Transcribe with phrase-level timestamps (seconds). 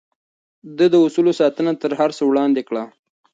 [0.77, 2.83] ده د اصولو ساتنه تر هر څه وړاندې کړه.